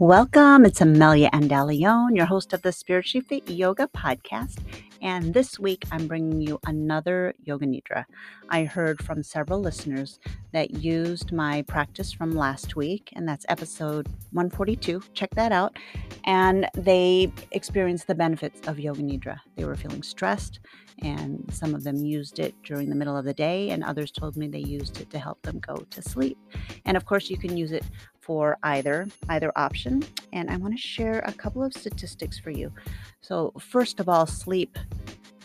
Welcome. 0.00 0.64
It's 0.66 0.80
Amelia 0.80 1.30
Andaleon, 1.30 2.16
your 2.16 2.26
host 2.26 2.52
of 2.52 2.62
the 2.62 2.72
Spiritually 2.72 3.24
Fit 3.24 3.48
Yoga 3.48 3.88
podcast. 3.96 4.58
And 5.00 5.32
this 5.32 5.56
week, 5.56 5.84
I'm 5.92 6.08
bringing 6.08 6.40
you 6.40 6.58
another 6.66 7.32
Yoga 7.44 7.66
Nidra. 7.66 8.04
I 8.48 8.64
heard 8.64 9.00
from 9.04 9.22
several 9.22 9.60
listeners 9.60 10.18
that 10.52 10.72
used 10.72 11.32
my 11.32 11.62
practice 11.62 12.12
from 12.12 12.32
last 12.32 12.74
week, 12.74 13.12
and 13.14 13.28
that's 13.28 13.46
episode 13.48 14.08
142. 14.32 15.00
Check 15.12 15.30
that 15.36 15.52
out. 15.52 15.76
And 16.24 16.68
they 16.74 17.32
experienced 17.52 18.08
the 18.08 18.16
benefits 18.16 18.66
of 18.66 18.80
Yoga 18.80 19.02
Nidra. 19.02 19.38
They 19.54 19.64
were 19.64 19.76
feeling 19.76 20.02
stressed, 20.02 20.58
and 21.02 21.48
some 21.52 21.74
of 21.74 21.84
them 21.84 21.96
used 21.96 22.38
it 22.40 22.54
during 22.64 22.88
the 22.88 22.96
middle 22.96 23.16
of 23.16 23.24
the 23.24 23.34
day, 23.34 23.70
and 23.70 23.84
others 23.84 24.10
told 24.10 24.36
me 24.36 24.48
they 24.48 24.58
used 24.58 25.00
it 25.00 25.10
to 25.10 25.18
help 25.20 25.40
them 25.42 25.60
go 25.60 25.76
to 25.76 26.02
sleep. 26.02 26.38
And 26.84 26.96
of 26.96 27.04
course, 27.04 27.30
you 27.30 27.36
can 27.36 27.56
use 27.56 27.70
it 27.70 27.84
for 28.24 28.56
either 28.62 29.06
either 29.28 29.52
option 29.56 30.02
and 30.32 30.50
i 30.50 30.56
want 30.56 30.74
to 30.74 30.80
share 30.80 31.18
a 31.26 31.32
couple 31.32 31.62
of 31.62 31.72
statistics 31.72 32.38
for 32.38 32.50
you. 32.50 32.72
So 33.20 33.52
first 33.58 34.00
of 34.00 34.08
all 34.08 34.26
sleep 34.26 34.78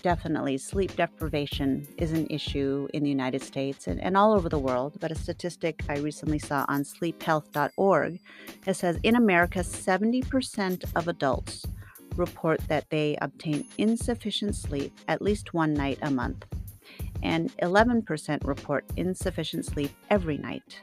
definitely 0.02 0.58
sleep 0.58 0.96
deprivation 0.96 1.86
is 1.98 2.14
an 2.14 2.26
issue 2.30 2.88
in 2.94 3.04
the 3.04 3.10
united 3.10 3.42
states 3.42 3.88
and, 3.88 4.00
and 4.00 4.16
all 4.16 4.32
over 4.32 4.48
the 4.48 4.58
world 4.58 4.94
but 5.02 5.12
a 5.12 5.16
statistic 5.16 5.84
i 5.90 5.98
recently 5.98 6.40
saw 6.40 6.66
on 6.70 6.86
sleephealth.org 6.86 8.18
it 8.66 8.74
says 8.76 8.98
in 9.04 9.16
america 9.18 9.60
70% 9.60 10.86
of 10.96 11.10
adults 11.10 11.66
report 12.16 12.62
that 12.70 12.90
they 12.90 13.18
obtain 13.22 13.66
insufficient 13.78 14.56
sleep 14.56 14.98
at 15.10 15.22
least 15.22 15.54
one 15.54 15.74
night 15.74 16.00
a 16.02 16.10
month 16.10 16.46
and 17.22 17.56
11% 17.58 18.48
report 18.48 18.86
insufficient 18.96 19.66
sleep 19.66 19.92
every 20.10 20.38
night 20.38 20.80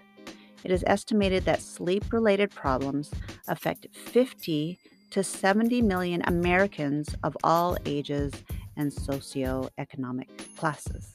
it 0.67 0.73
is 0.73 0.83
estimated 0.89 1.45
that 1.45 1.63
sleep 1.63 2.13
related 2.13 2.51
problems 2.51 3.13
affect 3.47 3.87
50 3.95 4.77
to 5.11 5.23
70 5.23 5.81
million 5.81 6.23
Americans 6.27 7.15
of 7.23 7.37
all 7.45 7.77
ages 7.87 8.33
and 8.77 8.91
socioeconomic 8.91 10.27
classes. 10.57 11.15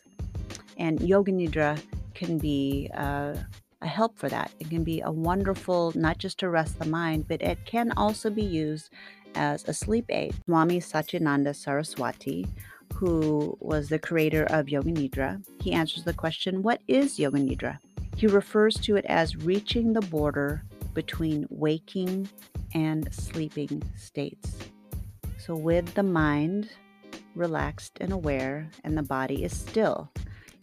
And 0.78 1.02
Yoga 1.02 1.34
Nidra 1.34 1.84
can 2.14 2.38
be 2.38 2.90
uh, 2.94 3.36
a 3.82 3.88
help 3.88 4.18
for 4.18 4.30
that. 4.30 4.54
It 4.62 4.70
can 4.70 4.86
be 4.86 5.02
a 5.02 5.12
wonderful, 5.12 5.92
not 5.96 6.18
just 6.18 6.40
to 6.40 6.50
rest 6.50 6.80
the 6.80 6.86
mind, 6.86 7.28
but 7.28 7.42
it 7.42 7.66
can 7.66 7.92
also 7.98 8.30
be 8.30 8.44
used 8.44 8.90
as 9.36 9.68
a 9.68 9.74
sleep 9.74 10.06
aid. 10.08 10.34
Swami 10.46 10.80
Satyananda 10.80 11.54
Saraswati, 11.54 12.48
who 12.94 13.58
was 13.60 13.90
the 13.90 14.00
creator 14.00 14.46
of 14.46 14.70
Yoga 14.70 14.92
Nidra, 14.92 15.44
he 15.62 15.74
answers 15.74 16.06
the 16.06 16.14
question 16.14 16.62
What 16.64 16.82
is 16.88 17.20
Yoga 17.20 17.40
Nidra? 17.40 17.80
He 18.22 18.28
refers 18.28 18.76
to 18.82 18.98
it 18.98 19.06
as 19.06 19.36
reaching 19.36 19.94
the 19.94 20.02
border 20.02 20.64
between 20.94 21.48
waking 21.50 22.30
and 22.76 23.12
sleeping 23.12 23.82
states. 23.98 24.58
So, 25.40 25.56
with 25.56 25.92
the 25.96 26.04
mind 26.04 26.70
relaxed 27.34 27.98
and 28.00 28.14
aware, 28.14 28.70
and 28.84 28.96
the 28.96 29.02
body 29.02 29.44
is 29.44 29.58
still, 29.58 30.12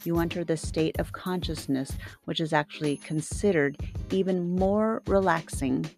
you 0.05 0.21
enter 0.21 0.45
the 0.45 0.57
state 0.57 1.01
of 1.01 1.11
consciousness, 1.11 1.91
which 2.27 2.39
is 2.39 2.53
actually 2.53 2.99
considered 2.99 3.77
even 4.13 4.55
more 4.55 5.03
relaxing 5.09 5.91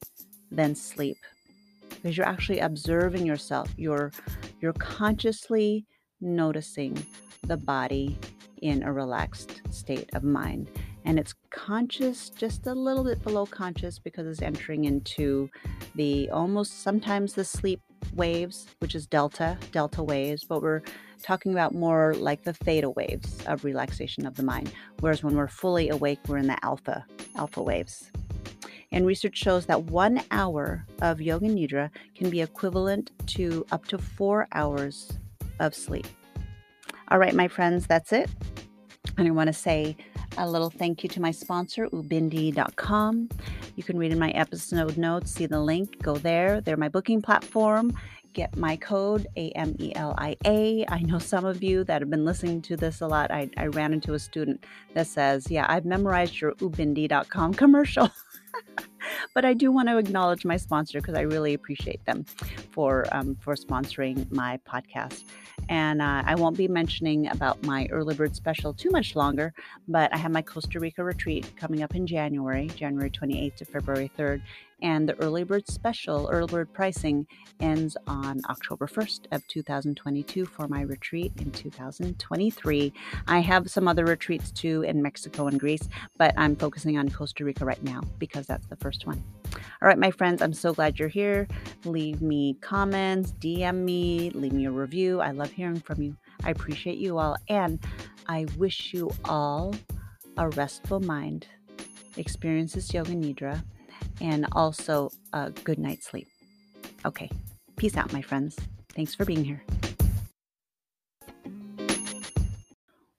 than 0.51 0.75
sleep. 0.75 1.19
Because 1.91 2.17
you're 2.17 2.27
actually 2.27 2.61
observing 2.61 3.27
yourself, 3.27 3.71
you're, 3.77 4.13
you're 4.63 4.73
consciously 4.73 5.85
noticing 6.23 7.05
the 7.47 7.59
body 7.59 8.19
in 8.63 8.83
a 8.83 8.91
relaxed 8.91 9.61
state 9.71 10.09
of 10.15 10.25
mind 10.25 10.71
and 11.05 11.19
it's 11.19 11.35
conscious 11.51 12.31
just 12.31 12.67
a 12.67 12.75
little 12.75 13.05
bit 13.05 13.23
below 13.23 13.47
conscious 13.47 13.99
because 13.99 14.27
it's 14.27 14.43
entering 14.43 14.85
into 14.85 15.49
the 15.95 16.29
almost 16.31 16.83
sometimes 16.83 17.33
the 17.35 17.45
sleep 17.45 17.81
waves 18.15 18.67
which 18.79 18.95
is 18.95 19.07
delta 19.07 19.57
delta 19.73 20.03
waves 20.03 20.45
but 20.45 20.63
we're 20.63 20.83
talking 21.23 21.53
about 21.53 21.75
more 21.75 22.15
like 22.15 22.43
the 22.43 22.53
theta 22.53 22.91
waves 22.91 23.45
of 23.47 23.65
relaxation 23.65 24.27
of 24.27 24.37
the 24.37 24.43
mind. 24.43 24.73
Whereas 25.01 25.23
when 25.23 25.37
we're 25.37 25.49
fully 25.49 25.89
awake 25.89 26.21
we're 26.29 26.39
in 26.39 26.47
the 26.47 26.63
alpha 26.65 27.05
alpha 27.37 27.63
waves. 27.63 28.11
And 28.93 29.07
research 29.07 29.37
shows 29.37 29.67
that 29.67 29.85
one 29.85 30.21
hour 30.33 30.85
of 31.01 31.21
yoga 31.21 31.47
nidra 31.47 31.91
can 32.17 32.29
be 32.29 32.41
equivalent 32.41 33.13
to 33.29 33.65
up 33.71 33.87
to 33.87 33.99
four 33.99 34.49
hours 34.53 35.13
of 35.61 35.75
sleep. 35.75 36.07
All 37.09 37.19
right 37.19 37.35
my 37.35 37.49
friends 37.49 37.87
that's 37.87 38.13
it. 38.13 38.29
And 39.17 39.29
i 39.29 39.31
want 39.31 39.49
to 39.49 39.53
say 39.55 39.97
a 40.39 40.49
little 40.49 40.71
thank 40.71 41.03
you 41.03 41.09
to 41.11 41.21
my 41.21 41.31
sponsor, 41.31 41.87
ubindi.com. 41.89 43.29
You 43.77 43.83
can 43.83 43.99
read 43.99 44.13
in 44.13 44.19
my 44.19 44.31
episode 44.31 44.97
notes, 44.97 45.33
see 45.33 45.47
the 45.47 45.61
link, 45.61 46.01
go 46.03 46.17
there. 46.17 46.61
They're 46.61 46.77
my 46.77 46.89
booking 46.89 47.23
platform. 47.23 47.93
Get 48.33 48.57
my 48.57 48.77
code 48.77 49.27
A 49.37 49.51
M 49.53 49.75
E 49.81 49.93
L 49.97 50.15
I 50.17 50.37
A. 50.47 50.85
I 50.89 51.01
know 51.01 51.19
some 51.19 51.45
of 51.45 51.65
you 51.65 51.83
that 51.85 52.01
have 52.01 52.11
been 52.11 52.25
listening 52.25 52.63
to 52.63 52.77
this 52.77 53.01
a 53.01 53.07
lot. 53.09 53.33
I, 53.33 53.51
I 53.57 53.67
ran 53.67 53.93
into 53.93 54.15
a 54.15 54.21
student 54.21 54.65
that 54.95 55.09
says, 55.09 55.51
Yeah, 55.51 55.67
I've 55.69 55.85
memorized 55.85 56.41
your 56.41 56.53
ubindi.com 56.53 57.55
commercial. 57.55 58.09
but 59.35 59.45
I 59.45 59.53
do 59.53 59.73
want 59.73 59.89
to 59.89 59.99
acknowledge 59.99 60.45
my 60.45 60.57
sponsor 60.57 61.01
because 61.01 61.15
I 61.15 61.23
really 61.23 61.55
appreciate 61.55 62.05
them 62.05 62.25
for 62.71 63.05
um, 63.11 63.37
for 63.41 63.57
sponsoring 63.57 64.31
my 64.31 64.61
podcast. 64.69 65.25
And 65.71 66.03
uh, 66.03 66.25
I 66.27 66.35
won't 66.35 66.57
be 66.57 66.67
mentioning 66.67 67.29
about 67.29 67.65
my 67.65 67.87
early 67.93 68.15
bird 68.15 68.35
special 68.35 68.75
too 68.75 68.91
much 68.91 69.15
longer, 69.15 69.55
but 69.87 70.13
I 70.13 70.19
have 70.19 70.33
my 70.33 70.43
Costa 70.43 70.81
Rica 70.81 71.05
retreat 71.05 71.51
coming 71.57 71.85
up 71.85 71.95
in 71.95 72.09
January, 72.09 72.67
January 72.75 73.09
28th 73.09 73.55
to 73.57 73.65
February 73.65 74.11
3rd 74.19 74.43
and 74.83 75.09
the 75.09 75.15
early 75.21 75.45
bird 75.45 75.69
special, 75.69 76.29
early 76.31 76.47
bird 76.47 76.73
pricing 76.73 77.27
ends 77.61 77.97
on 78.07 78.41
October 78.49 78.87
1st 78.87 79.27
of 79.33 79.47
2022 79.47 80.45
for 80.45 80.67
my 80.69 80.83
retreat 80.83 81.33
in 81.39 81.51
2023. 81.51 82.93
I 83.29 83.39
have 83.39 83.71
some 83.71 83.87
other 83.87 84.05
retreats 84.05 84.51
too 84.51 84.83
in 84.83 85.01
Mexico 85.03 85.47
and 85.47 85.61
Greece, 85.61 85.89
but 86.17 86.35
I'm 86.37 86.57
focusing 86.57 86.99
on 86.99 87.09
Costa 87.11 87.45
Rica 87.45 87.65
right 87.65 87.83
now 87.83 88.01
because 88.19 88.47
that's 88.47 88.67
the 88.67 88.77
first 88.77 89.07
one. 89.07 89.23
All 89.53 89.89
right, 89.89 89.99
my 89.99 90.11
friends, 90.11 90.43
I'm 90.43 90.53
so 90.53 90.73
glad 90.73 90.99
you're 90.99 91.09
here. 91.09 91.49
Leave 91.85 92.21
me 92.23 92.57
comments, 92.61 93.33
DM 93.41 93.77
me, 93.85 94.31
leave 94.31 94.53
me 94.53 94.67
a 94.67 94.71
review. 94.71 95.21
I 95.21 95.31
love 95.31 95.51
hearing 95.51 95.81
from 95.81 96.03
you. 96.03 96.17
I 96.45 96.51
appreciate 96.51 96.99
you 96.99 97.19
all, 97.19 97.37
and 97.49 97.83
I 98.29 98.47
wish 98.57 98.93
you 98.93 99.11
all 99.25 99.75
a 100.37 100.49
restful 100.51 101.01
mind. 101.01 101.47
Experiences 102.17 102.93
Yoga 102.93 103.13
Nidra 103.13 103.63
and 104.21 104.47
also 104.53 105.11
a 105.33 105.51
good 105.51 105.79
night's 105.79 106.07
sleep. 106.07 106.29
Okay, 107.05 107.31
peace 107.77 107.97
out, 107.97 108.13
my 108.13 108.23
friends. 108.23 108.57
Thanks 108.95 109.15
for 109.15 109.25
being 109.25 109.45
here. 109.45 109.63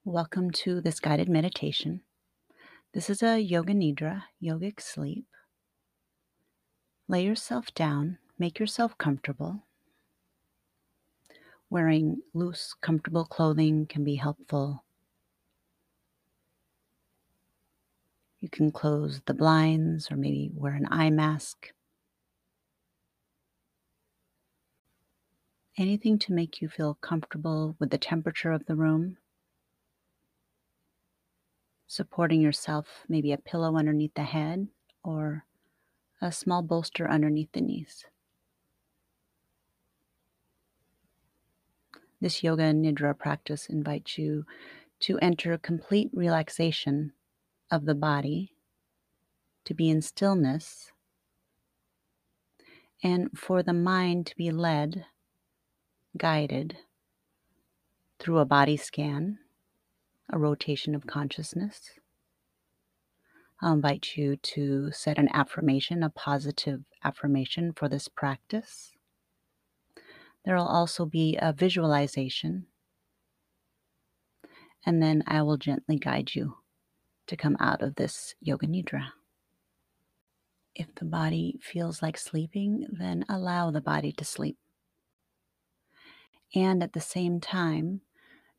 Welcome 0.03 0.51
to 0.51 0.81
this 0.81 0.99
guided 0.99 1.29
meditation. 1.29 2.01
This 2.93 3.09
is 3.09 3.23
a 3.23 3.39
Yoga 3.39 3.73
Nidra, 3.73 4.23
yogic 4.43 4.81
sleep. 4.81 5.25
Lay 7.11 7.25
yourself 7.25 7.73
down, 7.73 8.19
make 8.39 8.57
yourself 8.57 8.97
comfortable. 8.97 9.63
Wearing 11.69 12.21
loose, 12.33 12.73
comfortable 12.79 13.25
clothing 13.25 13.85
can 13.85 14.05
be 14.05 14.15
helpful. 14.15 14.85
You 18.39 18.47
can 18.47 18.71
close 18.71 19.19
the 19.25 19.33
blinds 19.33 20.09
or 20.09 20.15
maybe 20.15 20.51
wear 20.53 20.73
an 20.73 20.87
eye 20.89 21.09
mask. 21.09 21.73
Anything 25.77 26.17
to 26.19 26.31
make 26.31 26.61
you 26.61 26.69
feel 26.69 26.93
comfortable 26.93 27.75
with 27.77 27.89
the 27.89 27.97
temperature 27.97 28.53
of 28.53 28.67
the 28.67 28.75
room. 28.77 29.17
Supporting 31.87 32.39
yourself, 32.39 33.03
maybe 33.09 33.33
a 33.33 33.37
pillow 33.37 33.75
underneath 33.75 34.13
the 34.13 34.23
head 34.23 34.69
or 35.03 35.43
a 36.21 36.31
small 36.31 36.61
bolster 36.61 37.09
underneath 37.09 37.51
the 37.51 37.61
knees. 37.61 38.05
This 42.19 42.43
yoga 42.43 42.63
and 42.63 42.85
nidra 42.85 43.17
practice 43.17 43.65
invites 43.67 44.17
you 44.17 44.45
to 45.01 45.17
enter 45.19 45.57
complete 45.57 46.11
relaxation 46.13 47.13
of 47.71 47.85
the 47.85 47.95
body 47.95 48.53
to 49.65 49.73
be 49.73 49.89
in 49.89 50.01
stillness 50.01 50.91
and 53.03 53.29
for 53.35 53.63
the 53.63 53.73
mind 53.73 54.27
to 54.27 54.35
be 54.35 54.51
led, 54.51 55.05
guided 56.17 56.77
through 58.19 58.37
a 58.37 58.45
body 58.45 58.77
scan, 58.77 59.39
a 60.29 60.37
rotation 60.37 60.93
of 60.93 61.07
consciousness. 61.07 61.91
I'll 63.61 63.73
invite 63.73 64.17
you 64.17 64.37
to 64.37 64.91
set 64.91 65.19
an 65.19 65.29
affirmation, 65.33 66.01
a 66.01 66.09
positive 66.09 66.81
affirmation 67.03 67.73
for 67.73 67.87
this 67.87 68.07
practice. 68.07 68.93
There 70.43 70.55
will 70.55 70.67
also 70.67 71.05
be 71.05 71.37
a 71.39 71.53
visualization, 71.53 72.65
and 74.83 75.01
then 75.01 75.23
I 75.27 75.43
will 75.43 75.57
gently 75.57 75.97
guide 75.97 76.33
you 76.33 76.57
to 77.27 77.37
come 77.37 77.55
out 77.59 77.83
of 77.83 77.95
this 77.95 78.33
Yoga 78.41 78.65
Nidra. 78.65 79.09
If 80.73 80.95
the 80.95 81.05
body 81.05 81.59
feels 81.61 82.01
like 82.01 82.17
sleeping, 82.17 82.87
then 82.91 83.25
allow 83.29 83.69
the 83.69 83.81
body 83.81 84.11
to 84.13 84.25
sleep. 84.25 84.57
And 86.55 86.81
at 86.81 86.93
the 86.93 87.01
same 87.01 87.39
time, 87.39 88.01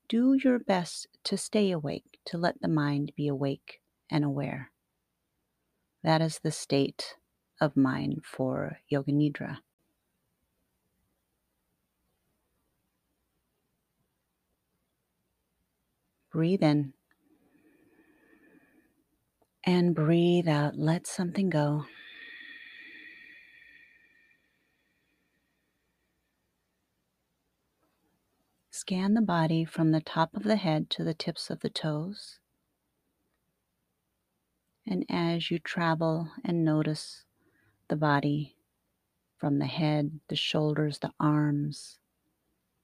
do 0.08 0.34
your 0.34 0.58
best 0.58 1.08
to 1.24 1.36
stay 1.36 1.72
awake, 1.72 2.20
to 2.26 2.38
let 2.38 2.60
the 2.60 2.68
mind 2.68 3.12
be 3.16 3.26
awake 3.28 3.80
and 4.08 4.24
aware. 4.24 4.71
That 6.02 6.20
is 6.20 6.40
the 6.40 6.50
state 6.50 7.16
of 7.60 7.76
mind 7.76 8.22
for 8.24 8.78
Yoga 8.88 9.12
Nidra. 9.12 9.58
Breathe 16.32 16.62
in 16.62 16.94
and 19.64 19.94
breathe 19.94 20.48
out. 20.48 20.76
Let 20.76 21.06
something 21.06 21.50
go. 21.50 21.84
Scan 28.70 29.14
the 29.14 29.20
body 29.20 29.64
from 29.64 29.92
the 29.92 30.00
top 30.00 30.34
of 30.34 30.42
the 30.42 30.56
head 30.56 30.90
to 30.90 31.04
the 31.04 31.14
tips 31.14 31.50
of 31.50 31.60
the 31.60 31.70
toes. 31.70 32.40
And 34.86 35.04
as 35.08 35.50
you 35.50 35.58
travel 35.58 36.28
and 36.44 36.64
notice 36.64 37.24
the 37.88 37.96
body 37.96 38.56
from 39.36 39.58
the 39.58 39.66
head, 39.66 40.20
the 40.28 40.36
shoulders, 40.36 40.98
the 40.98 41.12
arms, 41.20 41.98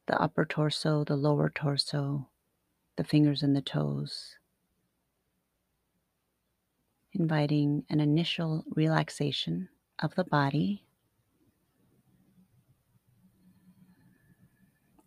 the 0.06 0.20
upper 0.20 0.44
torso, 0.44 1.04
the 1.04 1.16
lower 1.16 1.50
torso, 1.50 2.28
the 2.96 3.04
fingers 3.04 3.42
and 3.42 3.54
the 3.54 3.62
toes, 3.62 4.36
inviting 7.12 7.84
an 7.90 8.00
initial 8.00 8.64
relaxation 8.74 9.68
of 9.98 10.14
the 10.14 10.24
body. 10.24 10.84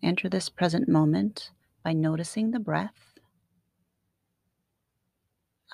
Enter 0.03 0.29
this 0.29 0.49
present 0.49 0.89
moment 0.89 1.51
by 1.83 1.93
noticing 1.93 2.51
the 2.51 2.59
breath. 2.59 3.11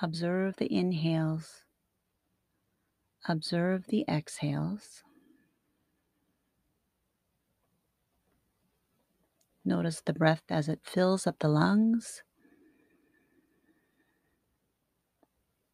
Observe 0.00 0.56
the 0.58 0.72
inhales. 0.72 1.64
Observe 3.26 3.86
the 3.88 4.04
exhales. 4.08 5.02
Notice 9.64 10.00
the 10.00 10.12
breath 10.12 10.42
as 10.48 10.68
it 10.68 10.80
fills 10.84 11.26
up 11.26 11.40
the 11.40 11.48
lungs. 11.48 12.22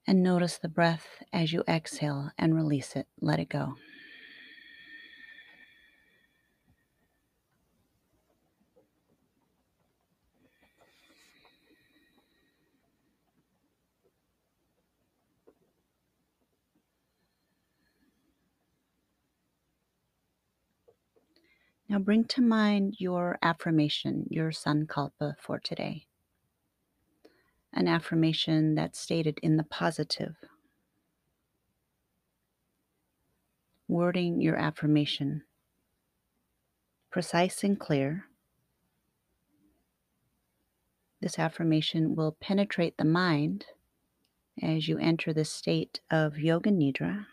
And 0.07 0.23
notice 0.23 0.59
the 0.59 0.69
breath 0.69 1.23
as 1.33 1.53
you 1.53 1.63
exhale 1.69 2.31
and 2.39 2.55
release 2.55 2.97
it. 2.97 3.07
Let 3.21 3.41
it 3.41 3.51
go. 3.51 3.75
Now 21.89 21.99
bring 21.99 22.25
to 22.25 22.41
mind 22.41 22.97
your 22.99 23.39
affirmation, 23.43 24.27
your 24.31 24.51
sankalpa 24.51 25.35
for 25.39 25.59
today. 25.59 26.07
An 27.73 27.89
affirmation 27.89 28.75
that's 28.75 28.99
stated 28.99 29.39
in 29.43 29.57
the 29.57 29.65
positive. 29.65 30.37
Wording 33.87 34.41
your 34.41 34.57
affirmation 34.57 35.43
precise 37.15 37.63
and 37.63 37.79
clear. 37.79 38.25
This 41.21 41.39
affirmation 41.39 42.17
will 42.17 42.37
penetrate 42.41 42.97
the 42.97 43.05
mind 43.05 43.67
as 44.61 44.89
you 44.89 44.99
enter 44.99 45.33
the 45.33 45.45
state 45.45 46.01
of 46.11 46.41
Yoga 46.41 46.71
Nidra. 46.71 47.27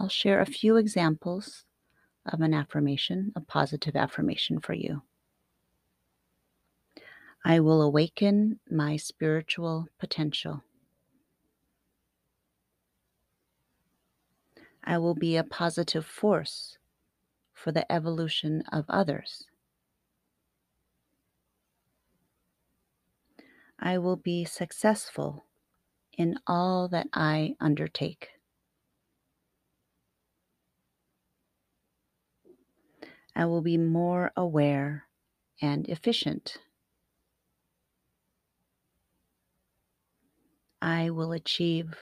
I'll 0.00 0.08
share 0.08 0.40
a 0.40 0.46
few 0.46 0.76
examples 0.76 1.65
of 2.32 2.40
an 2.40 2.54
affirmation, 2.54 3.32
a 3.36 3.40
positive 3.40 3.96
affirmation 3.96 4.60
for 4.60 4.72
you. 4.72 5.02
I 7.44 7.60
will 7.60 7.82
awaken 7.82 8.58
my 8.70 8.96
spiritual 8.96 9.88
potential. 9.98 10.64
I 14.82 14.98
will 14.98 15.14
be 15.14 15.36
a 15.36 15.44
positive 15.44 16.06
force 16.06 16.78
for 17.52 17.72
the 17.72 17.90
evolution 17.90 18.62
of 18.72 18.84
others. 18.88 19.44
I 23.78 23.98
will 23.98 24.16
be 24.16 24.44
successful 24.44 25.44
in 26.16 26.38
all 26.46 26.88
that 26.88 27.08
I 27.12 27.56
undertake. 27.60 28.30
I 33.36 33.44
will 33.44 33.60
be 33.60 33.76
more 33.76 34.32
aware 34.34 35.04
and 35.60 35.86
efficient. 35.90 36.56
I 40.80 41.10
will 41.10 41.32
achieve 41.32 41.94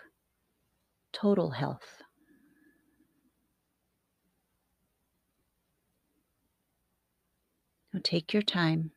total 1.13 1.51
health. 1.51 2.03
Now 7.93 8.01
take 8.05 8.33
your 8.33 8.43
time 8.43 8.93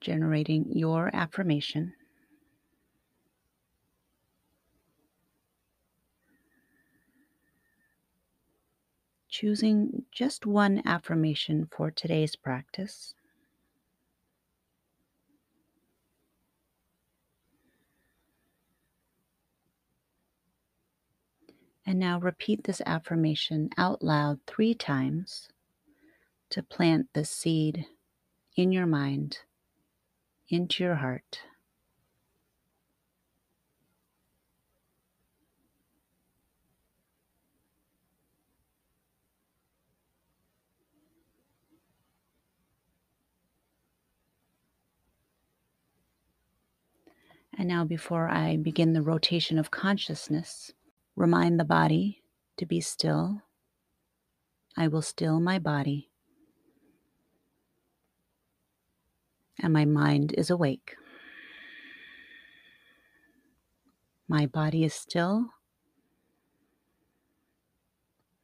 generating 0.00 0.70
your 0.70 1.10
affirmation. 1.12 1.94
Choosing 9.38 10.02
just 10.10 10.46
one 10.46 10.82
affirmation 10.84 11.68
for 11.70 11.92
today's 11.92 12.34
practice. 12.34 13.14
And 21.86 22.00
now 22.00 22.18
repeat 22.18 22.64
this 22.64 22.82
affirmation 22.84 23.70
out 23.78 24.02
loud 24.02 24.40
three 24.48 24.74
times 24.74 25.50
to 26.50 26.60
plant 26.64 27.06
the 27.12 27.24
seed 27.24 27.86
in 28.56 28.72
your 28.72 28.86
mind, 28.86 29.38
into 30.48 30.82
your 30.82 30.96
heart. 30.96 31.42
And 47.58 47.66
now, 47.66 47.84
before 47.84 48.28
I 48.28 48.56
begin 48.56 48.92
the 48.92 49.02
rotation 49.02 49.58
of 49.58 49.72
consciousness, 49.72 50.70
remind 51.16 51.58
the 51.58 51.64
body 51.64 52.22
to 52.56 52.64
be 52.64 52.80
still. 52.80 53.42
I 54.76 54.86
will 54.86 55.02
still 55.02 55.40
my 55.40 55.58
body. 55.58 56.08
And 59.58 59.72
my 59.72 59.84
mind 59.84 60.36
is 60.38 60.50
awake. 60.50 60.94
My 64.28 64.46
body 64.46 64.84
is 64.84 64.94
still. 64.94 65.46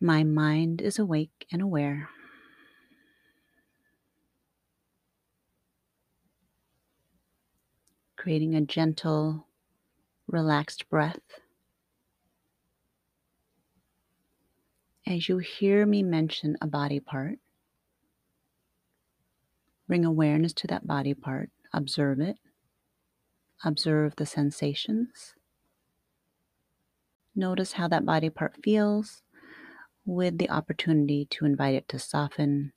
My 0.01 0.25
mind 0.25 0.83
is 0.83 0.99
awake 0.99 1.47
and 1.53 1.63
aware. 1.63 2.09
Creating 8.25 8.55
a 8.55 8.61
gentle, 8.63 9.47
relaxed 10.27 10.89
breath. 10.89 11.21
As 15.07 15.29
you 15.29 15.37
hear 15.37 15.85
me 15.85 16.03
mention 16.03 16.57
a 16.63 16.67
body 16.67 17.01
part, 17.01 17.39
bring 19.87 20.07
awareness 20.07 20.55
to 20.55 20.67
that 20.69 20.87
body 20.87 21.13
part, 21.13 21.51
observe 21.75 22.19
it, 22.19 22.39
observe 23.63 24.17
the 24.17 24.25
sensations. 24.25 25.35
Notice 27.37 27.73
how 27.73 27.89
that 27.89 28.07
body 28.07 28.31
part 28.31 28.55
feels 28.65 29.21
with 30.07 30.39
the 30.39 30.49
opportunity 30.49 31.27
to 31.27 31.45
invite 31.45 31.75
it 31.75 31.91
to 31.91 31.99
soften, 31.99 32.73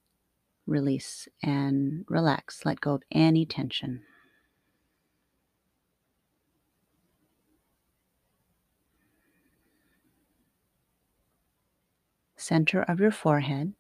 release, 0.66 1.30
and 1.42 2.04
relax. 2.10 2.66
Let 2.66 2.82
go 2.82 2.96
of 2.96 3.04
any 3.14 3.46
tension. 3.46 4.02
Center 12.48 12.82
of 12.84 13.02
your 13.02 13.12
forehead, 13.12 13.74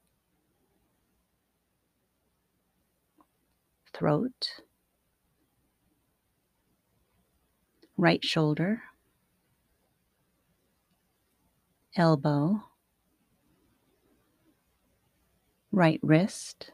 throat, 3.94 4.60
right 7.96 8.26
shoulder, 8.26 8.82
elbow, 11.96 12.62
right 15.72 16.02
wrist, 16.04 16.72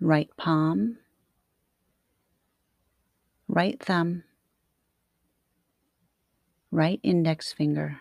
right 0.00 0.30
palm, 0.36 0.98
right 3.48 3.82
thumb, 3.82 4.22
right 6.70 7.00
index 7.02 7.52
finger, 7.52 7.98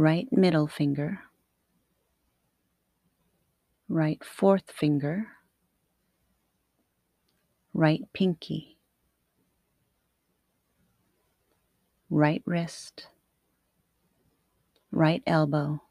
right 0.00 0.32
middle 0.32 0.66
finger, 0.66 1.20
right 3.86 4.24
fourth 4.24 4.70
finger, 4.70 5.26
right 7.74 8.00
pinky, 8.14 8.78
right 12.08 12.42
wrist, 12.46 13.08
right 14.90 15.22
elbow, 15.26 15.82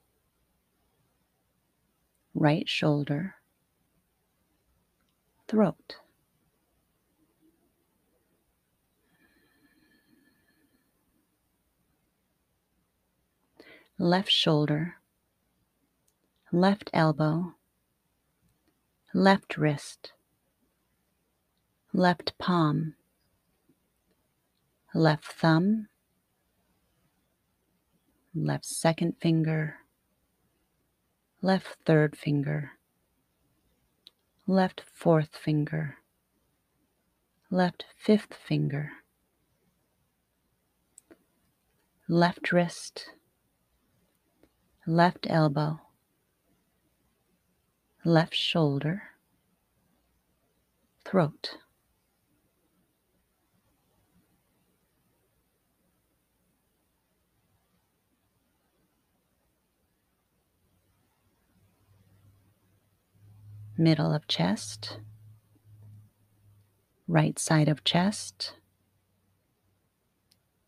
right 2.33 2.67
shoulder, 2.67 3.35
throat. 5.47 5.97
Left 14.01 14.32
shoulder, 14.32 14.96
left 16.53 16.89
elbow, 16.94 17.56
left 19.13 19.58
wrist, 19.58 20.13
left 21.91 22.32
palm, 22.38 22.96
left 24.96 25.25
thumb, 25.25 25.89
left 28.34 28.63
second 28.63 29.18
finger, 29.20 29.79
left 31.41 31.75
third 31.86 32.15
finger, 32.18 32.77
left 34.48 34.79
fourth 34.79 35.36
finger, 35.36 35.98
left 37.51 37.84
fifth 37.98 38.34
finger, 38.34 38.91
left 42.08 42.53
wrist, 42.53 43.10
left 44.89 45.27
elbow, 45.29 45.79
left 48.03 48.34
shoulder, 48.34 49.03
throat. 51.05 51.58
Middle 63.77 64.12
of 64.12 64.27
chest, 64.27 64.98
right 67.08 67.38
side 67.38 67.69
of 67.69 67.84
chest, 67.84 68.53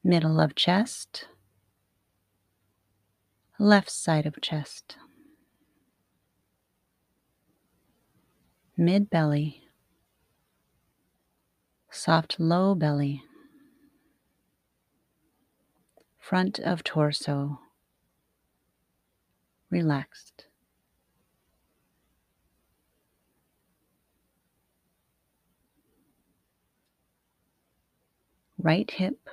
middle 0.03 0.39
of 0.39 0.53
chest, 0.53 1.25
left 3.61 3.91
side 3.91 4.25
of 4.25 4.41
chest, 4.41 4.97
mid 8.75 9.07
belly, 9.07 9.61
soft 11.91 12.39
low 12.39 12.73
belly, 12.73 13.21
front 16.17 16.57
of 16.57 16.83
torso, 16.83 17.59
relaxed. 19.69 20.45
Right 28.57 28.89
hip, 28.91 29.27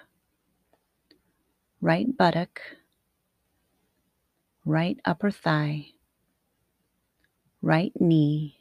right 1.82 2.14
buttock, 2.16 2.77
right 4.68 5.00
upper 5.06 5.30
thigh, 5.30 5.87
right 7.62 7.92
knee, 7.98 8.54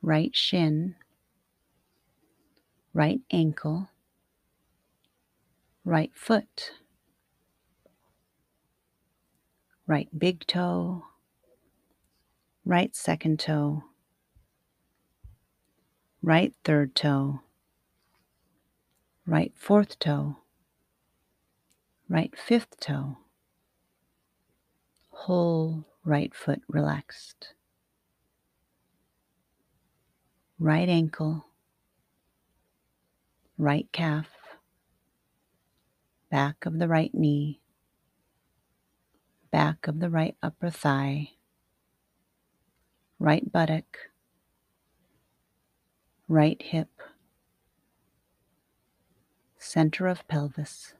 right 0.00 0.34
shin, 0.34 0.94
right 2.94 3.20
ankle, 3.30 3.90
right 5.84 6.10
foot, 6.14 6.72
right 9.86 10.08
big 10.18 10.46
toe, 10.46 11.04
right 12.64 12.96
second 12.96 13.38
toe, 13.38 13.84
right 16.22 16.54
third 16.64 16.94
toe, 16.94 17.40
right 19.26 19.52
fourth 19.54 19.98
toe, 19.98 20.38
right 22.08 22.32
fifth 22.38 22.80
toe, 22.80 23.18
whole 25.22 25.84
right 26.04 26.34
foot 26.34 26.60
relaxed, 26.66 27.54
right 30.58 30.88
ankle, 30.88 31.46
right 33.56 33.86
calf, 33.92 34.26
back 36.28 36.66
of 36.66 36.80
the 36.80 36.88
right 36.88 37.14
knee, 37.14 37.60
back 39.52 39.86
of 39.86 40.00
the 40.00 40.10
right 40.10 40.34
upper 40.42 40.70
thigh, 40.70 41.30
right 43.20 43.52
buttock, 43.52 43.96
right 46.26 46.60
hip, 46.60 47.00
center 49.56 50.08
of 50.08 50.26
pelvis. 50.26 50.94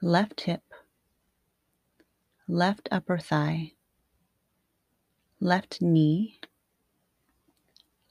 Left 0.00 0.42
hip, 0.42 0.62
left 2.46 2.88
upper 2.92 3.18
thigh, 3.18 3.72
left 5.40 5.82
knee, 5.82 6.38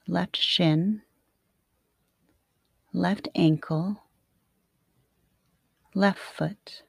left 0.05 0.35
shin, 0.35 1.03
left 2.91 3.29
ankle, 3.35 4.03
left 5.95 6.19
foot, 6.19 6.83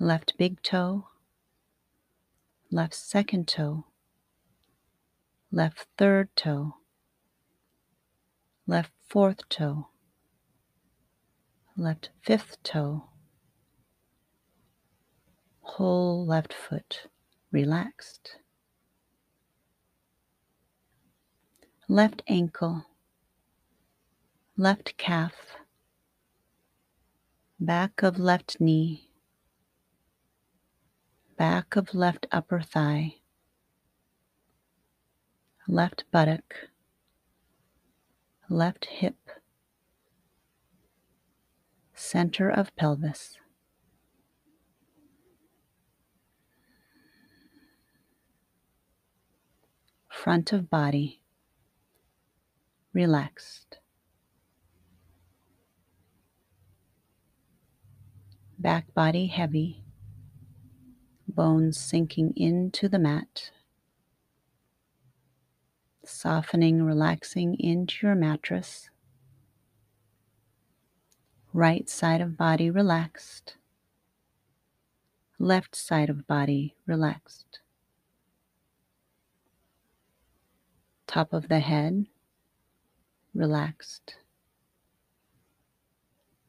left 0.00 0.36
big 0.36 0.60
toe, 0.60 1.06
left 2.72 2.94
second 2.94 3.46
toe, 3.46 3.84
left 5.52 5.86
third 5.96 6.34
toe, 6.34 6.74
left 8.66 8.90
fourth 9.06 9.48
toe, 9.48 9.90
left 11.76 12.10
fifth 12.22 12.62
toe, 12.62 13.04
whole 15.60 16.24
left 16.24 16.52
foot 16.52 17.08
relaxed, 17.50 18.36
left 21.88 22.22
ankle, 22.28 22.86
left 24.56 24.96
calf, 24.96 25.32
back 27.58 28.02
of 28.04 28.20
left 28.20 28.60
knee, 28.60 29.10
back 31.36 31.74
of 31.74 31.92
left 31.92 32.26
upper 32.30 32.60
thigh, 32.60 33.16
left 35.66 36.04
buttock, 36.12 36.54
left 38.48 38.84
hip, 38.84 39.16
center 42.04 42.50
of 42.50 42.74
pelvis. 42.76 43.38
Front 50.08 50.52
of 50.52 50.70
body 50.70 51.20
relaxed. 52.92 53.78
Back 58.58 58.94
body 58.94 59.26
heavy, 59.26 59.84
bones 61.26 61.78
sinking 61.78 62.32
into 62.36 62.88
the 62.88 62.98
mat 62.98 63.50
softening, 66.06 66.82
relaxing 66.82 67.56
into 67.58 68.06
your 68.06 68.14
mattress. 68.14 68.90
Right 71.56 71.88
side 71.88 72.20
of 72.20 72.36
body 72.36 72.68
relaxed, 72.68 73.54
left 75.38 75.76
side 75.76 76.10
of 76.10 76.26
body 76.26 76.74
relaxed. 76.84 77.60
Top 81.06 81.32
of 81.32 81.46
the 81.46 81.60
head 81.60 82.06
relaxed. 83.32 84.16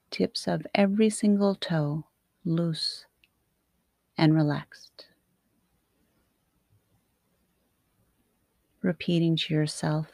Tips 0.09 0.47
of 0.47 0.65
every 0.73 1.11
single 1.11 1.53
toe 1.53 2.05
loose 2.43 3.05
and 4.17 4.33
relaxed. 4.33 5.05
Repeating 8.81 9.35
to 9.35 9.53
yourself, 9.53 10.07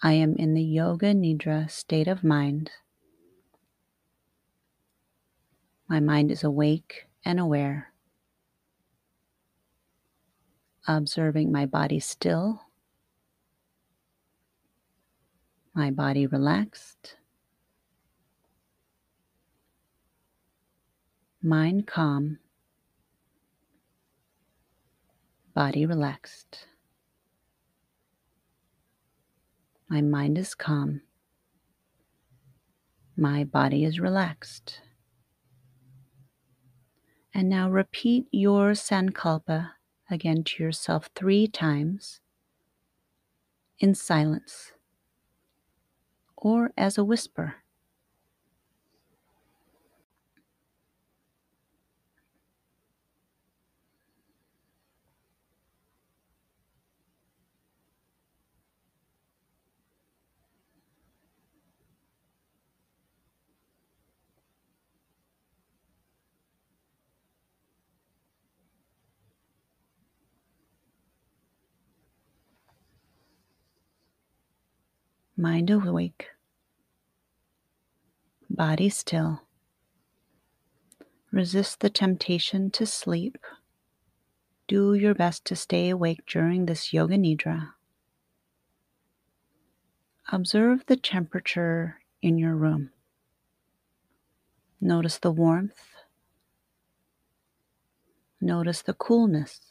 I 0.00 0.12
am 0.12 0.36
in 0.36 0.54
the 0.54 0.62
Yoga 0.62 1.12
Nidra 1.12 1.68
state 1.68 2.06
of 2.06 2.22
mind. 2.22 2.70
My 5.88 6.00
mind 6.00 6.30
is 6.30 6.44
awake 6.44 7.06
and 7.24 7.40
aware, 7.40 7.92
observing 10.86 11.50
my 11.50 11.64
body 11.64 11.98
still, 11.98 12.60
my 15.74 15.90
body 15.90 16.26
relaxed, 16.26 17.16
mind 21.42 21.86
calm, 21.86 22.38
body 25.54 25.86
relaxed. 25.86 26.66
My 29.88 30.02
mind 30.02 30.36
is 30.36 30.54
calm. 30.54 31.00
My 33.16 33.42
body 33.42 33.84
is 33.84 33.98
relaxed. 33.98 34.82
And 37.38 37.48
now 37.48 37.70
repeat 37.70 38.26
your 38.32 38.72
Sankalpa 38.72 39.70
again 40.10 40.42
to 40.42 40.60
yourself 40.60 41.08
three 41.14 41.46
times 41.46 42.18
in 43.78 43.94
silence 43.94 44.72
or 46.36 46.72
as 46.76 46.98
a 46.98 47.04
whisper. 47.04 47.62
Mind 75.38 75.70
awake, 75.70 76.26
body 78.50 78.88
still. 78.88 79.42
Resist 81.30 81.78
the 81.78 81.90
temptation 81.90 82.70
to 82.72 82.84
sleep. 82.84 83.38
Do 84.66 84.94
your 84.94 85.14
best 85.14 85.44
to 85.44 85.54
stay 85.56 85.90
awake 85.90 86.24
during 86.26 86.66
this 86.66 86.92
Yoga 86.92 87.16
Nidra. 87.16 87.68
Observe 90.32 90.84
the 90.86 90.96
temperature 90.96 92.00
in 92.20 92.36
your 92.36 92.56
room. 92.56 92.90
Notice 94.80 95.18
the 95.18 95.30
warmth. 95.30 95.84
Notice 98.40 98.82
the 98.82 98.94
coolness. 98.94 99.67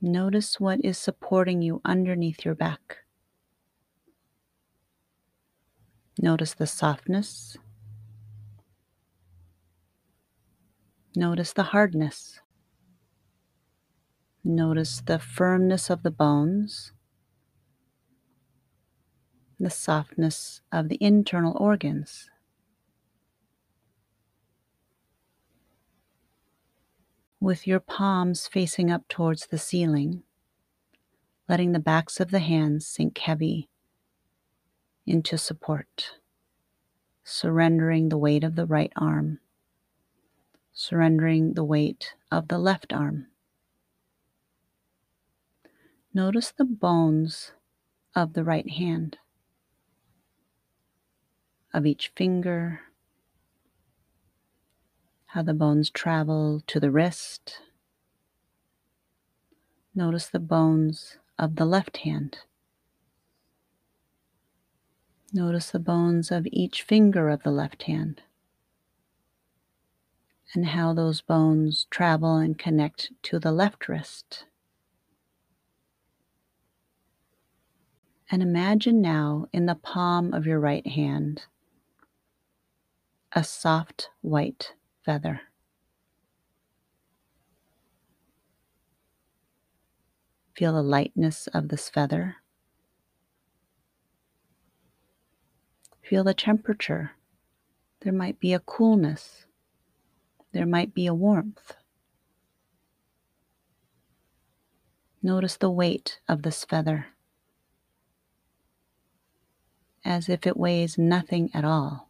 Notice 0.00 0.60
what 0.60 0.84
is 0.84 0.96
supporting 0.96 1.60
you 1.60 1.80
underneath 1.84 2.44
your 2.44 2.54
back. 2.54 2.98
Notice 6.20 6.54
the 6.54 6.66
softness. 6.66 7.56
Notice 11.16 11.52
the 11.52 11.64
hardness. 11.64 12.40
Notice 14.44 15.02
the 15.04 15.18
firmness 15.18 15.90
of 15.90 16.04
the 16.04 16.12
bones, 16.12 16.92
the 19.58 19.70
softness 19.70 20.60
of 20.70 20.88
the 20.88 20.98
internal 21.00 21.56
organs. 21.58 22.30
With 27.40 27.66
your 27.66 27.80
palms 27.80 28.48
facing 28.48 28.90
up 28.90 29.06
towards 29.08 29.46
the 29.46 29.58
ceiling, 29.58 30.22
letting 31.48 31.72
the 31.72 31.78
backs 31.78 32.18
of 32.20 32.30
the 32.30 32.40
hands 32.40 32.86
sink 32.86 33.18
heavy 33.18 33.68
into 35.06 35.38
support, 35.38 36.18
surrendering 37.24 38.08
the 38.08 38.18
weight 38.18 38.42
of 38.42 38.56
the 38.56 38.66
right 38.66 38.92
arm, 38.96 39.38
surrendering 40.72 41.54
the 41.54 41.64
weight 41.64 42.14
of 42.30 42.48
the 42.48 42.58
left 42.58 42.92
arm. 42.92 43.26
Notice 46.12 46.50
the 46.50 46.64
bones 46.64 47.52
of 48.14 48.32
the 48.32 48.42
right 48.42 48.68
hand, 48.68 49.18
of 51.72 51.86
each 51.86 52.10
finger, 52.16 52.80
how 55.38 55.42
the 55.44 55.54
bones 55.54 55.88
travel 55.88 56.60
to 56.66 56.80
the 56.80 56.90
wrist. 56.90 57.60
Notice 59.94 60.26
the 60.26 60.40
bones 60.40 61.18
of 61.38 61.54
the 61.54 61.64
left 61.64 61.98
hand. 61.98 62.38
Notice 65.32 65.70
the 65.70 65.78
bones 65.78 66.32
of 66.32 66.48
each 66.50 66.82
finger 66.82 67.28
of 67.28 67.44
the 67.44 67.52
left 67.52 67.84
hand 67.84 68.22
and 70.54 70.66
how 70.66 70.92
those 70.92 71.20
bones 71.20 71.86
travel 71.88 72.34
and 72.38 72.58
connect 72.58 73.12
to 73.22 73.38
the 73.38 73.52
left 73.52 73.88
wrist. 73.88 74.44
And 78.28 78.42
imagine 78.42 79.00
now 79.00 79.46
in 79.52 79.66
the 79.66 79.76
palm 79.76 80.34
of 80.34 80.46
your 80.46 80.58
right 80.58 80.84
hand 80.88 81.44
a 83.32 83.44
soft 83.44 84.10
white 84.20 84.72
feather. 85.08 85.40
Feel 90.54 90.74
the 90.74 90.82
lightness 90.82 91.46
of 91.46 91.70
this 91.70 91.88
feather. 91.88 92.36
Feel 96.02 96.24
the 96.24 96.34
temperature. 96.34 97.12
There 98.00 98.12
might 98.12 98.38
be 98.38 98.52
a 98.52 98.58
coolness. 98.58 99.46
There 100.52 100.66
might 100.66 100.92
be 100.92 101.06
a 101.06 101.14
warmth. 101.14 101.72
Notice 105.22 105.56
the 105.56 105.70
weight 105.70 106.20
of 106.28 106.42
this 106.42 106.66
feather 106.66 107.06
as 110.04 110.28
if 110.28 110.46
it 110.46 110.58
weighs 110.58 110.98
nothing 110.98 111.48
at 111.54 111.64
all. 111.64 112.07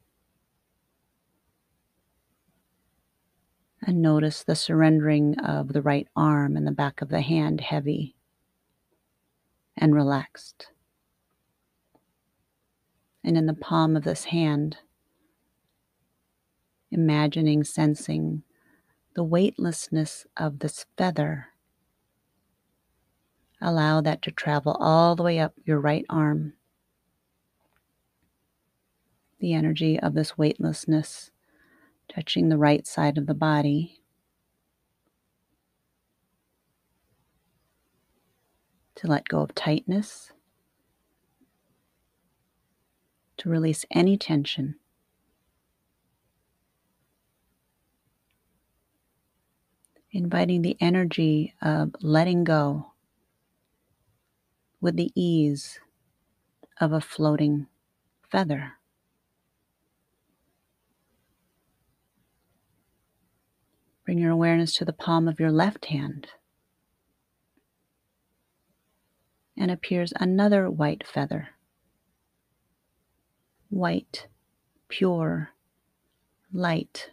And 3.89 4.03
notice 4.03 4.45
the 4.45 4.55
surrendering 4.55 5.39
of 5.39 5.73
the 5.73 5.81
right 5.81 6.07
arm 6.15 6.59
and 6.59 6.67
the 6.67 6.73
back 6.73 7.01
of 7.01 7.09
the 7.09 7.23
hand 7.23 7.63
heavy 7.63 8.17
and 9.79 9.95
relaxed. 9.95 10.67
And 13.25 13.39
in 13.39 13.47
the 13.47 13.55
palm 13.55 13.97
of 13.97 14.05
this 14.05 14.25
hand, 14.25 14.77
imagining, 16.91 17.65
sensing 17.65 18.43
the 19.15 19.25
weightlessness 19.25 20.27
of 20.37 20.59
this 20.59 20.85
feather. 20.99 21.47
Allow 23.59 24.03
that 24.03 24.21
to 24.21 24.31
travel 24.31 24.77
all 24.79 25.17
the 25.17 25.23
way 25.23 25.39
up 25.39 25.55
your 25.65 25.81
right 25.81 26.05
arm. 26.11 26.53
The 29.41 29.55
energy 29.55 29.99
of 29.99 30.13
this 30.13 30.37
weightlessness 30.37 31.31
touching 32.09 32.49
the 32.49 32.59
right 32.59 32.87
side 32.87 33.19
of 33.19 33.27
the 33.27 33.35
body. 33.35 34.01
To 38.97 39.07
let 39.07 39.29
go 39.29 39.41
of 39.43 39.55
tightness, 39.55 40.33
to 43.37 43.49
release 43.49 43.85
any 43.93 44.17
tension. 44.17 44.75
inviting 50.11 50.63
the 50.63 50.77
energy 50.81 51.55
of 51.61 51.95
letting 52.01 52.45
go 52.45 52.93
with 54.81 54.97
the 54.97 55.13
ease 55.15 55.81
of 56.81 56.93
a 56.93 57.01
floating 57.01 57.67
feather. 58.31 58.78
Bring 64.09 64.17
your 64.21 64.31
awareness 64.31 64.73
to 64.77 64.87
the 64.87 64.95
palm 64.95 65.29
of 65.29 65.39
your 65.39 65.53
left 65.53 65.85
hand. 65.85 66.29
And 69.55 69.71
appears 69.71 70.15
another 70.19 70.71
white 70.71 71.07
feather. 71.07 71.49
White, 73.69 74.27
pure, 74.89 75.51
light, 76.51 77.11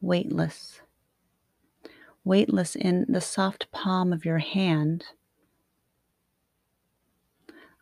weightless. 0.00 0.80
Weightless 2.24 2.76
in 2.76 3.04
the 3.10 3.20
soft 3.20 3.70
palm 3.70 4.10
of 4.10 4.24
your 4.24 4.38
hand 4.38 5.04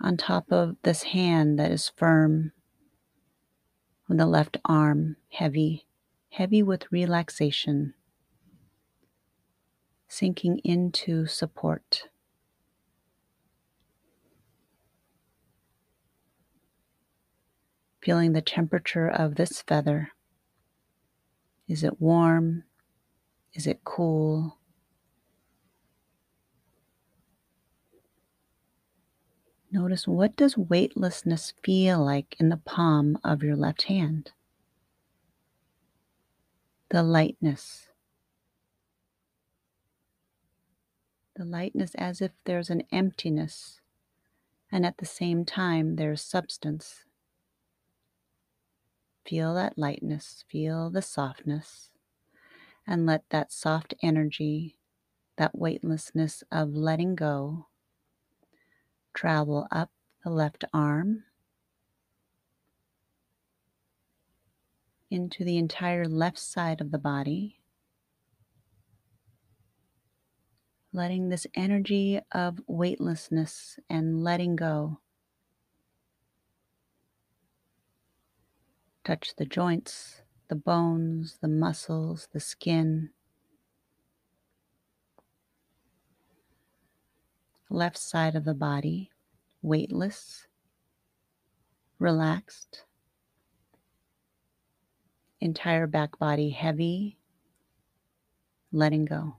on 0.00 0.16
top 0.16 0.50
of 0.50 0.74
this 0.82 1.04
hand 1.04 1.56
that 1.60 1.70
is 1.70 1.92
firm, 1.94 2.50
with 4.08 4.18
the 4.18 4.26
left 4.26 4.56
arm 4.64 5.14
heavy, 5.28 5.86
heavy 6.30 6.64
with 6.64 6.90
relaxation, 6.90 7.94
sinking 10.10 10.58
into 10.64 11.24
support. 11.24 12.08
Feeling 18.02 18.32
the 18.32 18.42
temperature 18.42 19.08
of 19.08 19.36
this 19.36 19.62
feather. 19.62 20.10
Is 21.68 21.84
it 21.84 22.00
warm? 22.00 22.64
Is 23.54 23.68
it 23.68 23.84
cool? 23.84 24.58
Notice 29.70 30.08
what 30.08 30.34
does 30.34 30.58
weightlessness 30.58 31.54
feel 31.62 32.04
like 32.04 32.34
in 32.40 32.48
the 32.48 32.56
palm 32.56 33.16
of 33.22 33.44
your 33.44 33.54
left 33.54 33.84
hand? 33.84 34.32
The 36.88 37.04
lightness. 37.04 37.89
The 41.40 41.46
lightness 41.46 41.94
as 41.94 42.20
if 42.20 42.32
there's 42.44 42.68
an 42.68 42.82
emptiness 42.92 43.80
and 44.70 44.84
at 44.84 44.98
the 44.98 45.06
same 45.06 45.46
time 45.46 45.96
there's 45.96 46.20
substance. 46.20 47.06
Feel 49.24 49.54
that 49.54 49.78
lightness, 49.78 50.44
feel 50.50 50.90
the 50.90 51.00
softness, 51.00 51.88
and 52.86 53.06
let 53.06 53.24
that 53.30 53.52
soft 53.52 53.94
energy, 54.02 54.76
that 55.38 55.56
weightlessness 55.56 56.44
of 56.52 56.74
letting 56.74 57.14
go, 57.14 57.68
travel 59.14 59.66
up 59.70 59.90
the 60.22 60.28
left 60.28 60.66
arm 60.74 61.24
into 65.10 65.42
the 65.42 65.56
entire 65.56 66.04
left 66.04 66.38
side 66.38 66.82
of 66.82 66.90
the 66.90 66.98
body, 66.98 67.59
letting 70.92 71.28
this 71.28 71.46
energy 71.54 72.20
of 72.32 72.60
weightlessness 72.66 73.78
and 73.88 74.22
letting 74.22 74.56
go 74.56 75.00
touch 79.04 79.34
the 79.36 79.46
joints, 79.46 80.22
the 80.48 80.56
bones, 80.56 81.38
the 81.40 81.48
muscles, 81.48 82.28
the 82.32 82.40
skin. 82.40 83.10
left 87.70 87.96
side 87.96 88.34
of 88.34 88.44
the 88.44 88.54
body 88.54 89.10
weightless, 89.62 90.46
relaxed, 91.98 92.84
entire 95.40 95.86
back 95.86 96.18
body 96.18 96.50
heavy, 96.50 97.16
letting 98.72 99.04
go. 99.04 99.36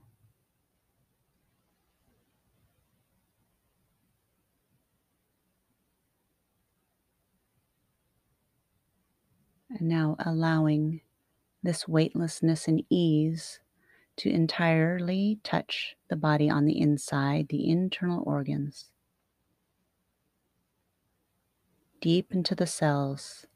Now 9.82 10.16
allowing 10.24 11.00
this 11.62 11.86
weightlessness 11.86 12.68
and 12.68 12.82
ease 12.90 13.60
to 14.16 14.30
entirely 14.30 15.40
touch 15.42 15.96
the 16.08 16.16
body 16.16 16.48
on 16.50 16.64
the 16.64 16.78
inside, 16.80 17.48
the 17.48 17.68
internal 17.68 18.22
organs, 18.26 18.86
deep 22.00 22.32
into 22.32 22.54
the 22.54 22.66
cells. 22.66 23.46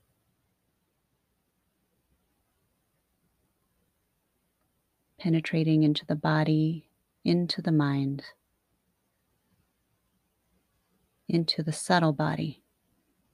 Penetrating 5.19 5.83
into 5.83 6.07
the 6.07 6.15
body, 6.15 6.89
into 7.25 7.61
the 7.61 7.73
mind, 7.73 8.23
into 11.29 11.63
the 11.63 11.73
subtle 11.73 12.13
body, 12.13 12.63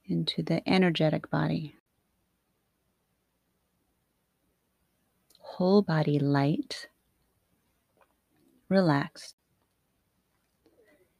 into 0.07 0.43
the 0.43 0.67
energetic 0.69 1.31
body. 1.31 1.77
Whole 5.57 5.83
body 5.83 6.19
light 6.19 6.89
relaxed. 8.71 9.35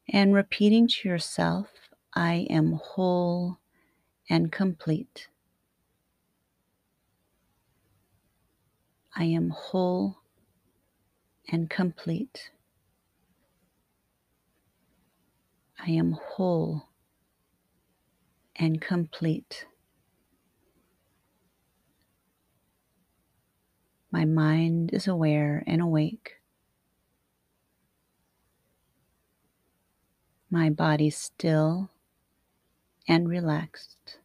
And 0.09 0.33
repeating 0.33 0.87
to 0.87 1.07
yourself, 1.07 1.67
I 2.15 2.47
am 2.49 2.79
whole 2.83 3.59
and 4.27 4.51
complete. 4.51 5.27
I 9.15 9.25
am 9.25 9.51
whole 9.51 10.17
and 11.51 11.69
complete. 11.69 12.49
I 15.77 15.91
am 15.91 16.13
whole 16.13 16.89
and 18.55 18.81
complete. 18.81 19.67
My 24.13 24.23
mind 24.23 24.93
is 24.93 25.09
aware 25.09 25.61
and 25.67 25.81
awake. 25.81 26.37
my 30.53 30.69
body 30.69 31.09
still 31.09 31.89
and 33.07 33.27
relaxed. 33.27 34.19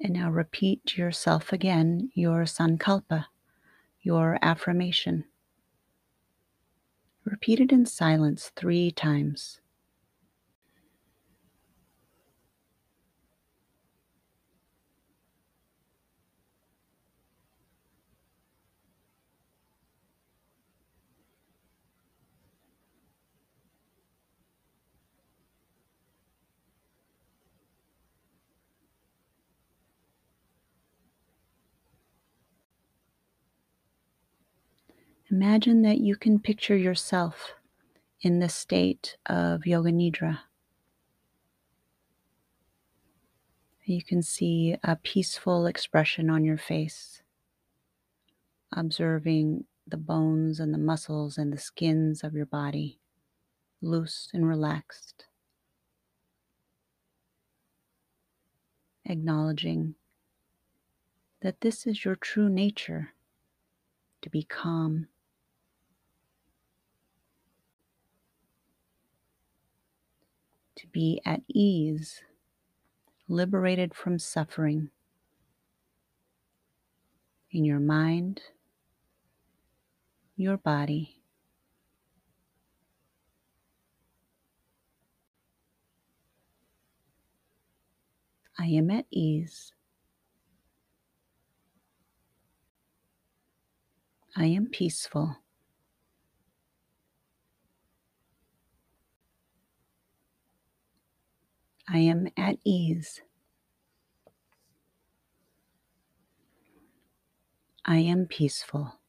And 0.00 0.12
now 0.14 0.30
repeat 0.30 0.84
to 0.86 1.00
yourself 1.00 1.52
again 1.52 2.10
your 2.14 2.44
sankalpa, 2.44 3.26
your 4.00 4.38
affirmation. 4.42 5.24
Repeat 7.24 7.60
it 7.60 7.72
in 7.72 7.84
silence 7.86 8.50
three 8.56 8.90
times. 8.90 9.60
Imagine 35.40 35.82
that 35.82 36.00
you 36.00 36.16
can 36.16 36.40
picture 36.40 36.76
yourself 36.76 37.52
in 38.22 38.40
the 38.40 38.48
state 38.48 39.16
of 39.26 39.68
Yoga 39.68 39.92
Nidra. 39.92 40.40
You 43.84 44.02
can 44.02 44.20
see 44.20 44.74
a 44.82 44.96
peaceful 44.96 45.66
expression 45.66 46.28
on 46.28 46.44
your 46.44 46.58
face, 46.58 47.22
observing 48.72 49.66
the 49.86 49.96
bones 49.96 50.58
and 50.58 50.74
the 50.74 50.76
muscles 50.76 51.38
and 51.38 51.52
the 51.52 51.56
skins 51.56 52.24
of 52.24 52.34
your 52.34 52.46
body 52.46 52.98
loose 53.80 54.30
and 54.34 54.44
relaxed. 54.44 55.26
acknowledging 59.04 59.94
that 61.42 61.60
this 61.60 61.86
is 61.86 62.04
your 62.04 62.16
true 62.16 62.48
nature 62.48 63.14
to 64.20 64.28
be 64.28 64.42
calm, 64.42 65.06
to 70.78 70.86
be 70.86 71.20
at 71.26 71.42
ease, 71.48 72.22
liberated 73.28 73.94
from 73.94 74.18
suffering 74.18 74.90
in 77.50 77.64
your 77.64 77.80
mind, 77.80 78.40
your 80.36 80.56
body, 80.56 81.18
I 88.60 88.66
am 88.66 88.90
at 88.90 89.06
ease. 89.10 89.72
I 94.36 94.46
am 94.46 94.66
peaceful. 94.66 95.38
I 101.90 101.98
am 101.98 102.28
at 102.36 102.58
ease. 102.64 103.22
I 107.84 107.96
am 107.96 108.26
peaceful. 108.26 109.00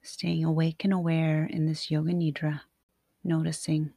Staying 0.00 0.44
awake 0.44 0.84
and 0.84 0.92
aware 0.94 1.44
in 1.44 1.66
this 1.66 1.90
Yoga 1.90 2.12
Nidra, 2.12 2.62
noticing, 3.22 3.92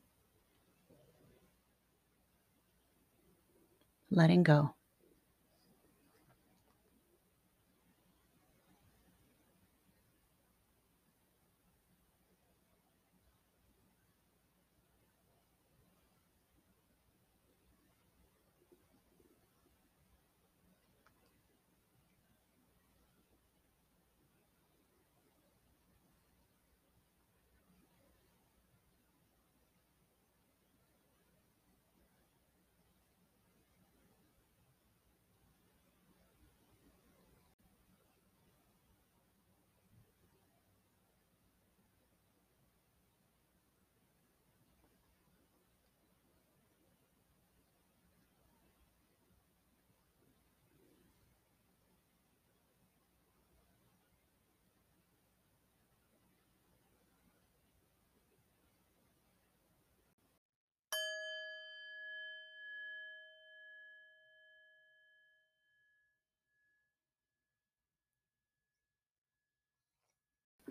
letting 4.17 4.43
go. 4.43 4.76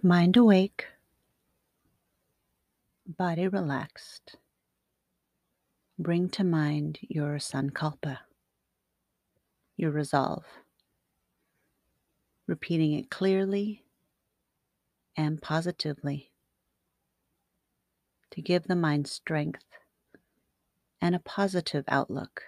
Mind 0.07 0.37
awake, 0.37 0.87
body 3.09 3.49
relaxed. 3.49 4.37
Bring 5.99 6.29
to 6.29 6.45
mind 6.45 7.01
your 7.01 7.38
sankalpa, 7.38 8.19
your 9.77 9.90
resolve, 9.90 10.45
repeating 12.47 12.92
it 12.92 13.11
clearly 13.11 13.83
and 15.16 15.42
positively 15.42 16.31
to 18.31 18.40
give 18.40 18.69
the 18.69 18.77
mind 18.77 19.09
strength 19.09 19.64
and 21.01 21.16
a 21.16 21.19
positive 21.19 21.85
outlook. 21.88 22.45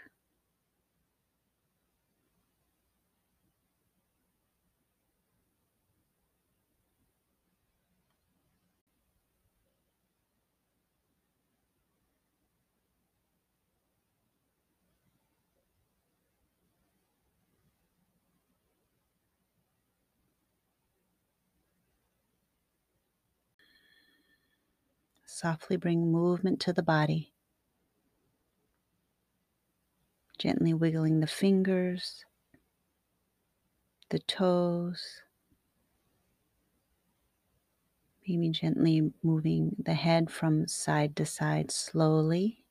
Softly 25.31 25.77
bring 25.77 26.11
movement 26.11 26.59
to 26.61 26.73
the 26.73 26.83
body. 26.83 27.35
Gently 30.39 30.73
wiggling 30.73 31.21
the 31.21 31.27
fingers, 31.27 32.25
the 34.09 34.21
toes, 34.21 35.21
maybe 38.27 38.49
gently 38.49 39.13
moving 39.23 39.77
the 39.79 39.93
head 39.93 40.31
from 40.31 40.67
side 40.67 41.15
to 41.17 41.27
side 41.27 41.71
slowly. 41.71 42.65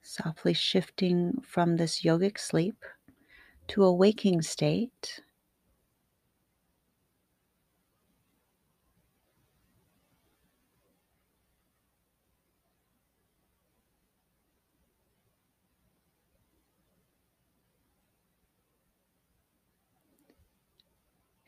Softly 0.00 0.54
shifting 0.54 1.38
from 1.42 1.76
this 1.76 2.00
yogic 2.00 2.38
sleep 2.38 2.82
to 3.68 3.84
a 3.84 3.92
waking 3.92 4.40
state. 4.40 5.20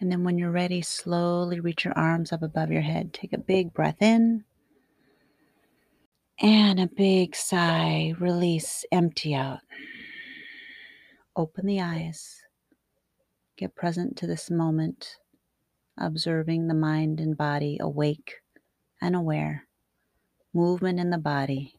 And 0.00 0.12
then 0.12 0.22
when 0.24 0.38
you're 0.38 0.50
ready, 0.50 0.80
slowly 0.82 1.60
reach 1.60 1.84
your 1.84 1.98
arms 1.98 2.32
up 2.32 2.42
above 2.42 2.70
your 2.70 2.82
head. 2.82 3.12
Take 3.12 3.32
a 3.32 3.38
big 3.38 3.74
breath 3.74 4.00
in 4.00 4.44
and 6.40 6.78
a 6.78 6.86
big 6.86 7.34
sigh. 7.34 8.14
Release, 8.20 8.84
empty 8.92 9.34
out. 9.34 9.60
Open 11.34 11.66
the 11.66 11.80
eyes. 11.80 12.42
Get 13.56 13.74
present 13.74 14.16
to 14.18 14.26
this 14.26 14.50
moment, 14.50 15.16
observing 15.98 16.68
the 16.68 16.74
mind 16.74 17.18
and 17.18 17.36
body 17.36 17.78
awake 17.80 18.34
and 19.02 19.16
aware. 19.16 19.66
Movement 20.54 21.00
in 21.00 21.10
the 21.10 21.18
body. 21.18 21.74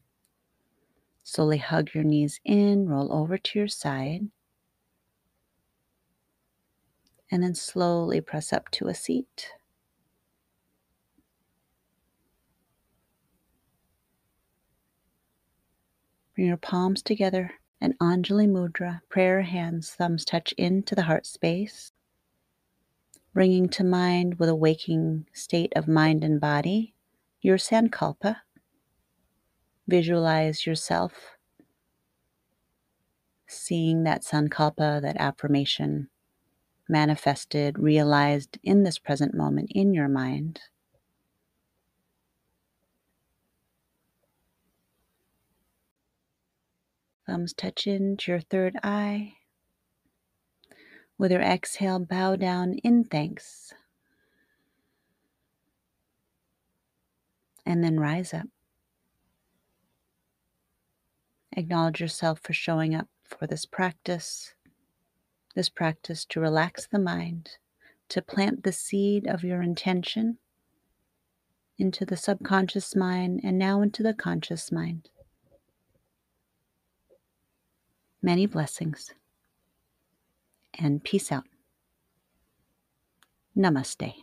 Slowly 1.23 1.57
hug 1.57 1.93
your 1.93 2.03
knees 2.03 2.39
in, 2.43 2.87
roll 2.89 3.13
over 3.13 3.37
to 3.37 3.59
your 3.59 3.67
side 3.67 4.27
and 7.31 7.43
then 7.43 7.55
slowly 7.55 8.21
press 8.21 8.51
up 8.53 8.69
to 8.71 8.87
a 8.87 8.93
seat. 8.93 9.51
Bring 16.35 16.47
your 16.47 16.57
palms 16.57 17.01
together 17.01 17.51
and 17.81 17.97
Anjali 17.99 18.47
Mudra, 18.47 19.01
prayer 19.09 19.41
hands, 19.41 19.91
thumbs 19.91 20.25
touch 20.25 20.53
into 20.53 20.95
the 20.95 21.03
heart 21.03 21.25
space, 21.25 21.91
bringing 23.33 23.69
to 23.69 23.83
mind 23.83 24.39
with 24.39 24.49
a 24.49 24.55
waking 24.55 25.25
state 25.33 25.73
of 25.75 25.87
mind 25.87 26.23
and 26.23 26.41
body 26.41 26.93
your 27.41 27.57
Sankalpa. 27.57 28.37
Visualize 29.87 30.65
yourself 30.65 31.13
seeing 33.47 34.03
that 34.03 34.23
Sankalpa, 34.23 35.01
that 35.01 35.17
affirmation 35.17 36.09
manifested, 36.89 37.77
realized 37.79 38.57
in 38.63 38.83
this 38.83 38.97
present 38.97 39.33
moment 39.33 39.71
in 39.73 39.93
your 39.93 40.07
mind. 40.07 40.61
Thumbs 47.25 47.53
touch 47.53 47.85
into 47.85 48.31
your 48.31 48.41
third 48.41 48.75
eye. 48.83 49.33
With 51.19 51.31
your 51.31 51.41
exhale, 51.41 51.99
bow 51.99 52.35
down 52.35 52.75
in 52.83 53.03
thanks. 53.03 53.71
And 57.65 57.83
then 57.83 57.99
rise 57.99 58.33
up. 58.33 58.47
Acknowledge 61.55 62.01
yourself 62.01 62.39
for 62.41 62.53
showing 62.53 62.95
up 62.95 63.07
for 63.27 63.45
this 63.45 63.65
practice 63.65 64.53
this 65.55 65.69
practice 65.69 66.25
to 66.25 66.39
relax 66.39 66.87
the 66.87 66.99
mind, 66.99 67.57
to 68.09 68.21
plant 68.21 68.63
the 68.63 68.71
seed 68.71 69.27
of 69.27 69.43
your 69.43 69.61
intention 69.61 70.37
into 71.77 72.05
the 72.05 72.17
subconscious 72.17 72.95
mind 72.95 73.41
and 73.43 73.57
now 73.57 73.81
into 73.81 74.03
the 74.03 74.13
conscious 74.13 74.71
mind. 74.71 75.09
Many 78.21 78.45
blessings 78.45 79.13
and 80.77 81.03
peace 81.03 81.31
out. 81.31 81.45
Namaste. 83.57 84.13